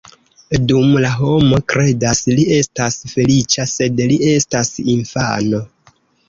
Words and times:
Dum 0.69 0.93
la 1.01 1.09
homo 1.17 1.59
kredas, 1.73 2.21
li 2.39 2.45
estas 2.55 2.97
feliĉa, 3.11 3.67
sed 3.75 4.03
li 4.13 4.19
estas 4.33 4.73
infano. 4.97 5.63